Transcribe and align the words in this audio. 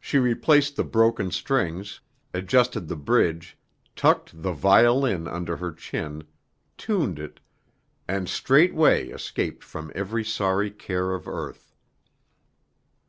She 0.00 0.18
replaced 0.18 0.74
the 0.74 0.82
broken 0.82 1.30
strings, 1.30 2.00
adjusted 2.32 2.88
the 2.88 2.96
bridge, 2.96 3.56
tucked 3.94 4.42
the 4.42 4.50
violin 4.50 5.28
under 5.28 5.58
her 5.58 5.70
chin, 5.70 6.24
tuned 6.76 7.20
it, 7.20 7.38
and 8.08 8.28
straightway 8.28 9.10
escaped 9.10 9.62
from 9.62 9.92
every 9.94 10.24
sorry 10.24 10.72
care 10.72 11.14
of 11.14 11.28
earth. 11.28 11.72